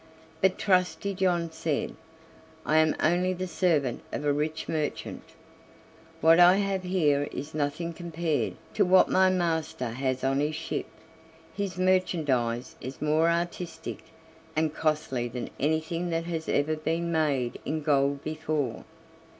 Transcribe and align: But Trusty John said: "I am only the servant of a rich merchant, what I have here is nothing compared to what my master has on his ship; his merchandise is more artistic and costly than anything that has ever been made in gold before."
But 0.41 0.57
Trusty 0.57 1.13
John 1.13 1.51
said: 1.51 1.93
"I 2.65 2.77
am 2.77 2.95
only 3.01 3.33
the 3.33 3.45
servant 3.45 4.01
of 4.11 4.25
a 4.25 4.33
rich 4.33 4.67
merchant, 4.67 5.21
what 6.21 6.39
I 6.39 6.55
have 6.55 6.81
here 6.81 7.27
is 7.31 7.53
nothing 7.53 7.93
compared 7.93 8.55
to 8.73 8.83
what 8.83 9.09
my 9.11 9.29
master 9.29 9.89
has 9.89 10.23
on 10.23 10.39
his 10.39 10.55
ship; 10.55 10.87
his 11.55 11.77
merchandise 11.77 12.75
is 12.81 12.99
more 12.99 13.29
artistic 13.29 13.99
and 14.55 14.73
costly 14.73 15.27
than 15.27 15.51
anything 15.59 16.09
that 16.09 16.23
has 16.25 16.49
ever 16.49 16.75
been 16.75 17.11
made 17.11 17.59
in 17.63 17.83
gold 17.83 18.23
before." 18.23 18.85